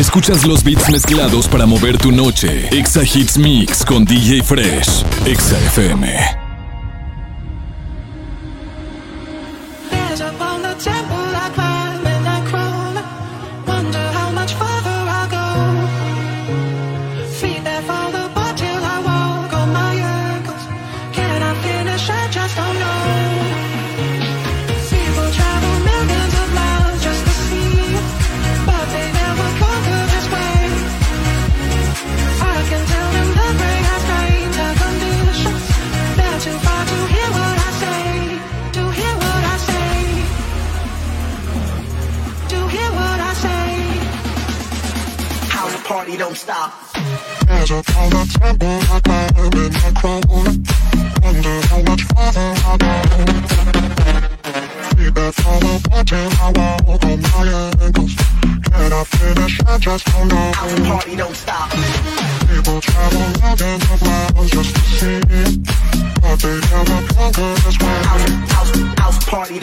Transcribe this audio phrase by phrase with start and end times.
[0.00, 2.74] Escuchas los beats mezclados para mover tu noche.
[2.74, 5.04] Exa Hits Mix con DJ Fresh.
[5.26, 6.49] Exa FM.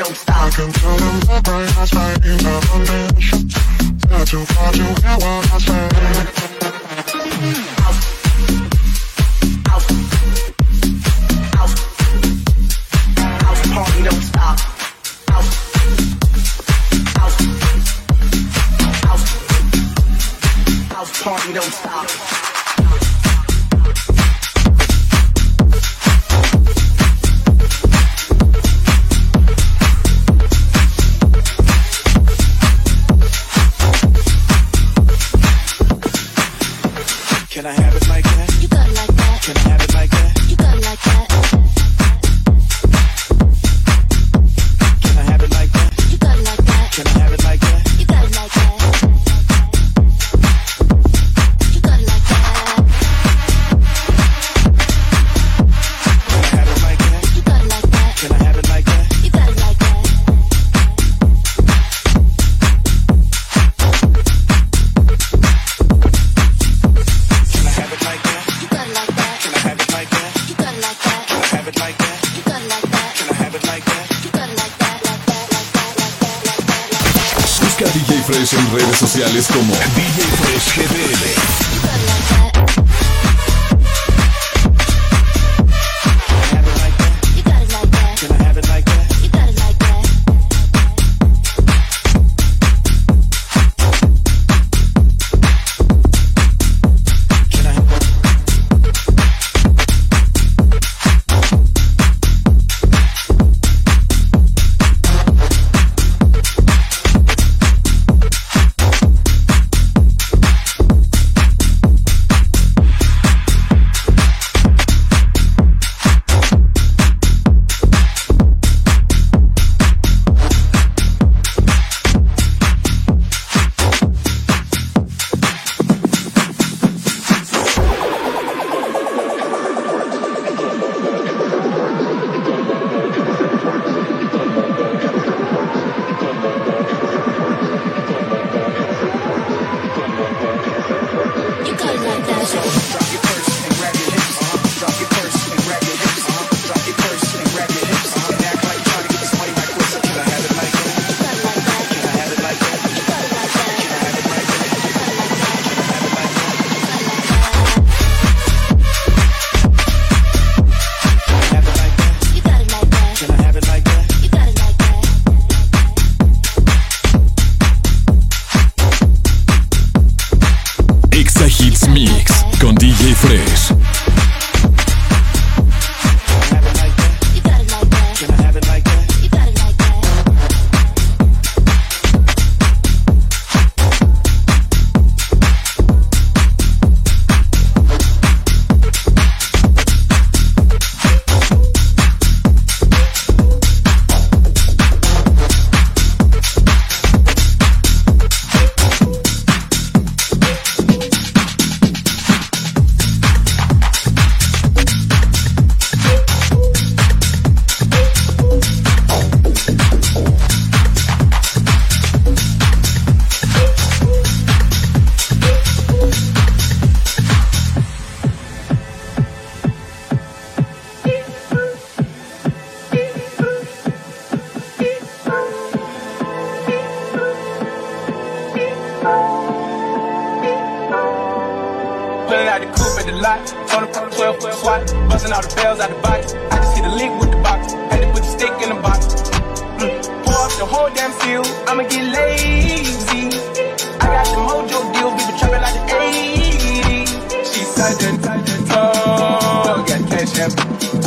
[0.07, 0.37] Don't stop.
[0.37, 3.49] I can tell them the brain has flames of ambition.
[4.09, 5.89] Not too far to hear what I say.
[7.83, 8.01] House,
[9.67, 9.87] house,
[11.55, 11.75] house,
[13.43, 14.57] house party don't stop.
[15.29, 15.51] House,
[17.17, 17.37] house,
[19.03, 19.25] house,
[20.93, 22.46] house party don't stop.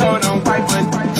[0.01, 1.10] Told on white,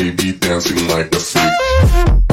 [0.00, 2.29] Baby be dancing like a freak.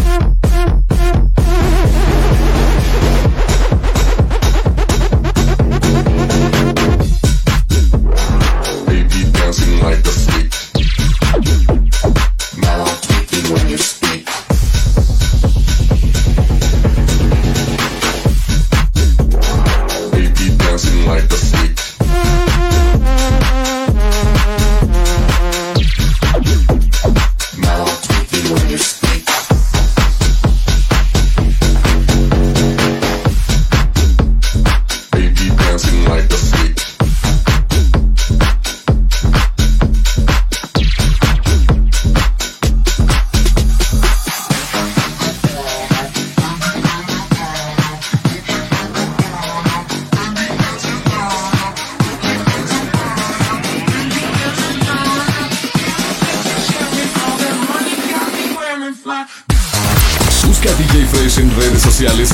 [61.97, 62.31] Sociales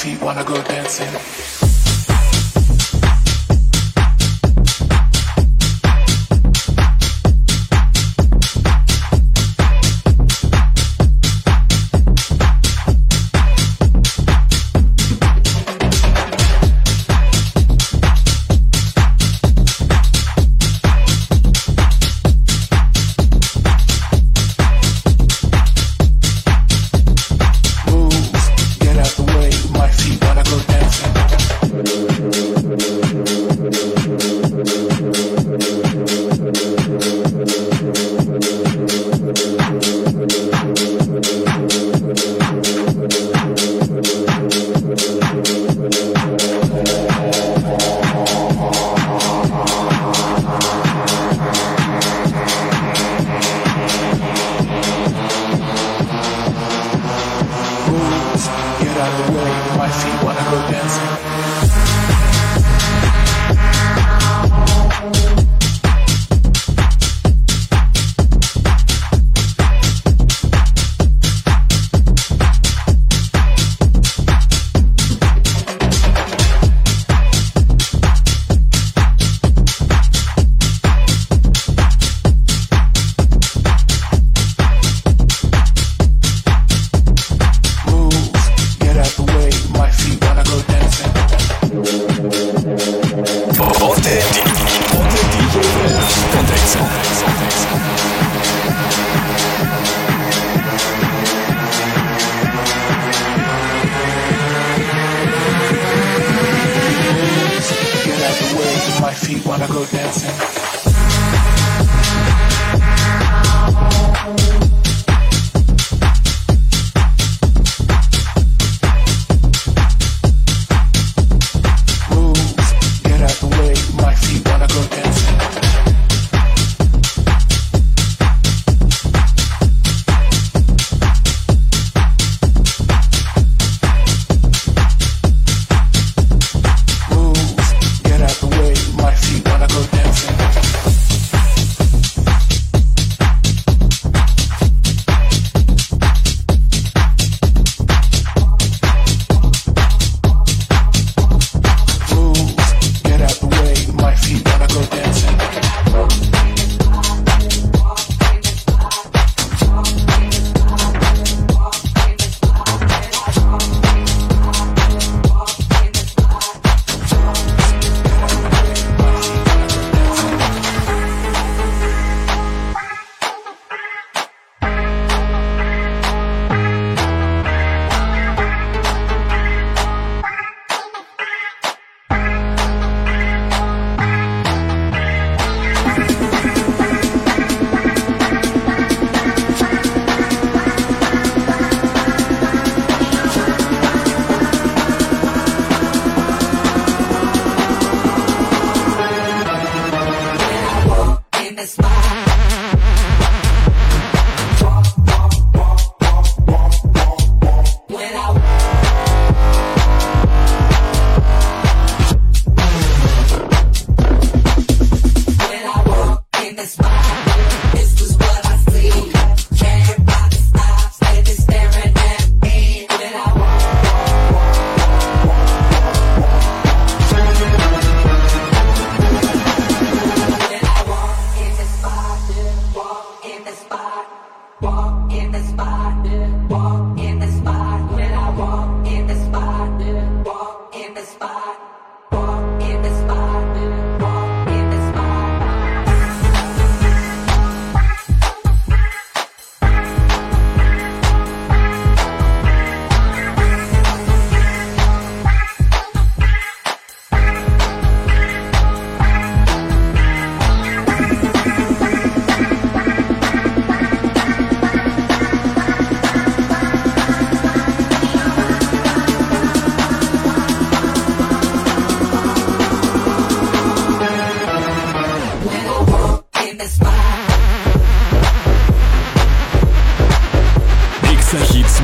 [0.00, 1.39] feet wanna go dancing.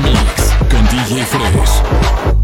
[0.03, 2.36] Mix con DJ Fresh.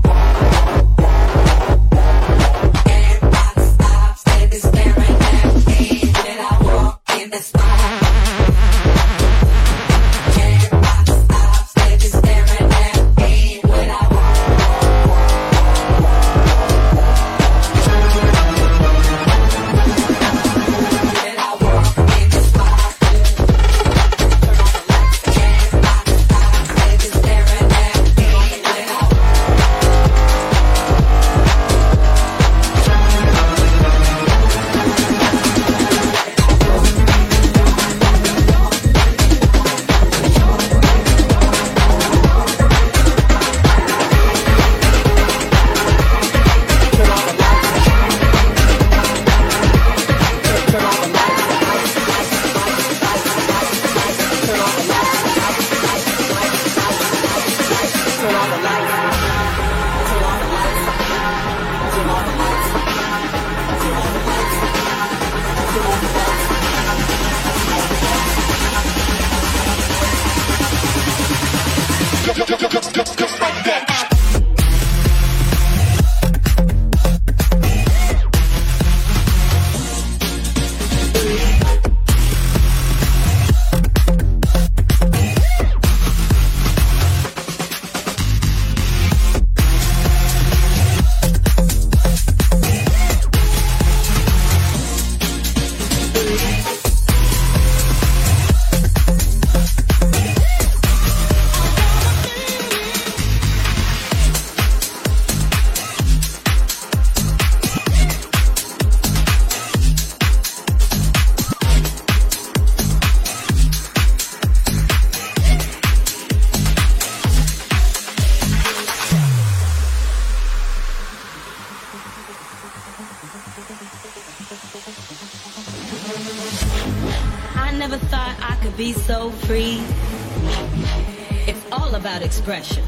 [132.44, 132.84] expression.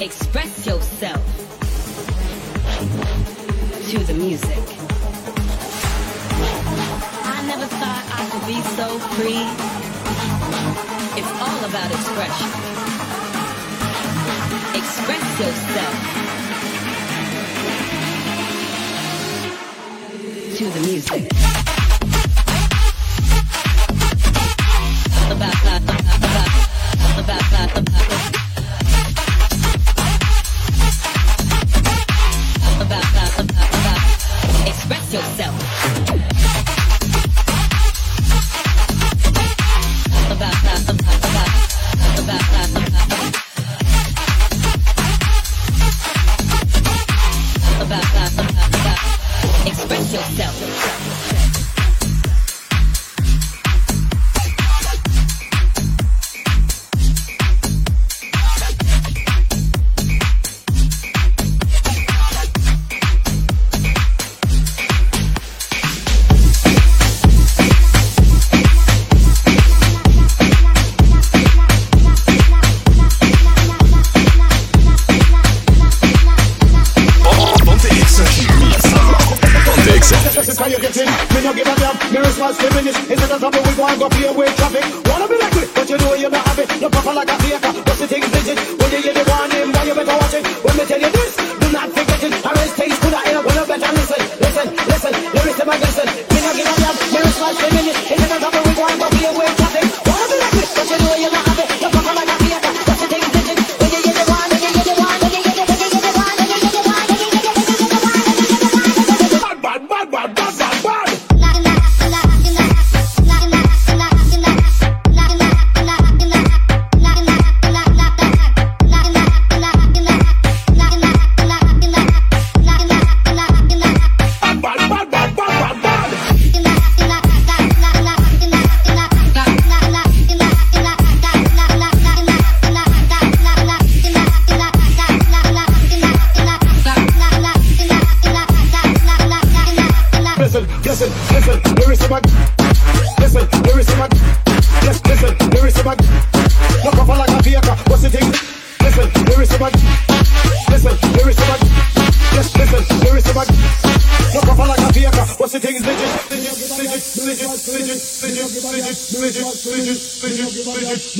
[0.00, 1.22] Express yourself
[3.90, 4.64] to the music.
[7.22, 9.44] I never thought I could be so free.
[11.20, 12.48] It's all about expression.
[14.80, 15.94] Express yourself
[20.56, 21.61] to the music.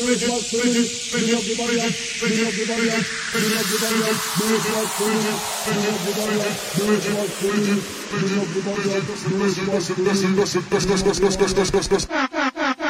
[0.02, 3.54] do it like Bridget, bring up your body up, bring up your body up, bring
[3.54, 7.06] up your body up, do it like Bridget, bring up your body up, do it
[7.14, 10.10] like Bridget, bring up your body up, do it like Bridget, do it like Bridget,
[10.26, 10.26] do
[11.04, 12.81] it like Bridget, do it like Bridget,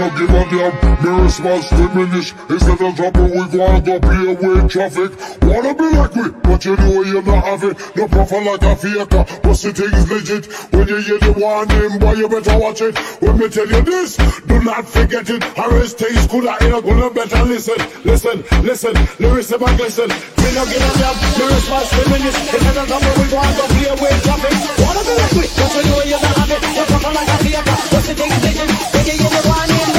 [0.00, 1.04] no give a damn.
[1.04, 2.32] Me response diminish.
[2.48, 5.10] Instead of dropping, we and go play with traffic.
[5.42, 7.76] Wanna be like me, but you know you're not have it.
[7.96, 10.44] No profile like a faker, but the thing is legit.
[10.72, 12.96] When you hear the warning, boy, you better watch it.
[13.20, 15.44] When me tell you this, do not forget it.
[15.52, 18.94] Harris things could have in a good better listen, listen, listen.
[19.18, 20.08] Lyrics about listen.
[20.08, 21.16] Me no give a damn.
[21.36, 22.36] Me response diminish.
[22.40, 24.54] Instead of dropping, we and go play with traffic.
[24.80, 26.62] Wanna be like me, but you know you're not have it.
[26.72, 28.70] No profile like a faker, but the thing is legit.
[28.96, 29.89] When you hear the warning.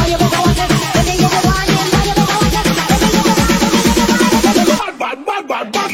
[5.52, 5.91] bad, bad.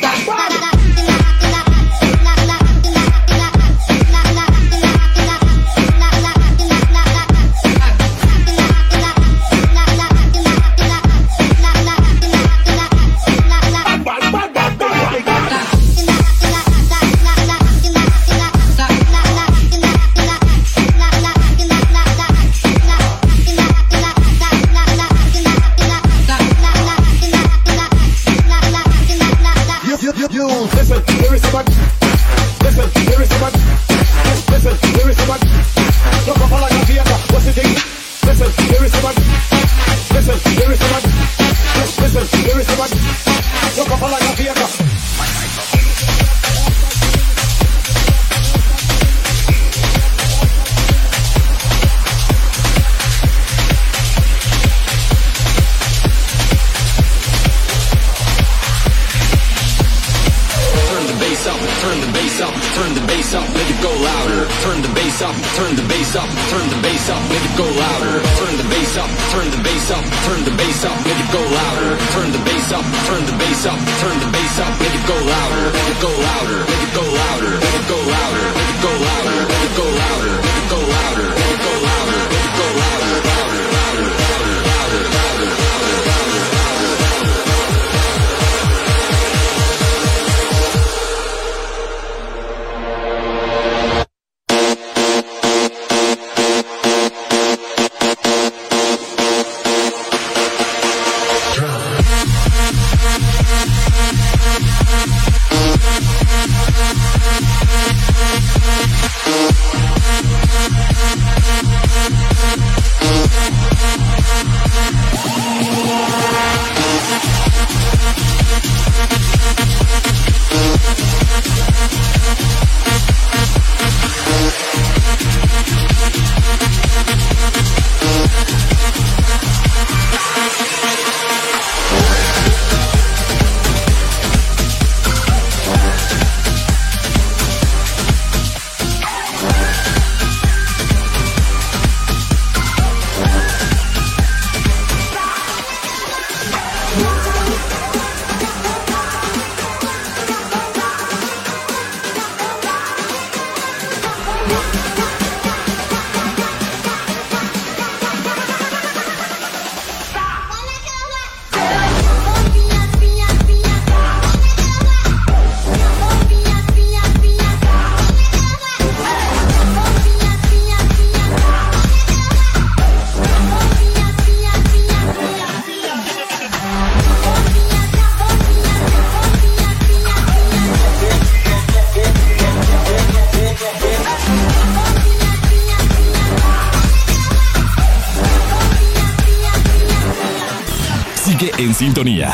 [191.77, 192.31] Sintonía.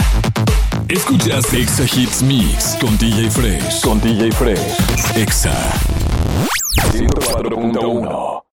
[0.88, 3.82] Escuchas Exa Hits Mix con DJ Fresh.
[3.82, 5.18] Con DJ Fresh.
[5.18, 5.54] Exa
[6.94, 8.53] 104.1